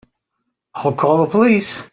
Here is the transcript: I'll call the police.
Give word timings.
I'll 0.73 0.93
call 0.95 1.19
the 1.23 1.29
police. 1.31 1.83